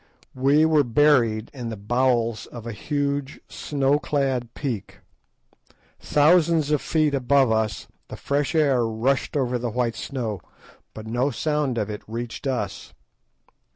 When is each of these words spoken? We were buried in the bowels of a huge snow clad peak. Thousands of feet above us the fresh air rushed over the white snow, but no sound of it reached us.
We 0.33 0.65
were 0.65 0.83
buried 0.83 1.51
in 1.53 1.69
the 1.69 1.77
bowels 1.77 2.47
of 2.47 2.65
a 2.65 2.71
huge 2.71 3.39
snow 3.47 3.99
clad 3.99 4.51
peak. 4.55 4.97
Thousands 5.99 6.71
of 6.71 6.81
feet 6.81 7.13
above 7.13 7.51
us 7.51 7.87
the 8.07 8.17
fresh 8.17 8.55
air 8.55 8.83
rushed 8.83 9.37
over 9.37 9.59
the 9.59 9.69
white 9.69 9.95
snow, 9.95 10.41
but 10.95 11.05
no 11.05 11.29
sound 11.29 11.77
of 11.77 11.91
it 11.91 12.01
reached 12.07 12.47
us. 12.47 12.95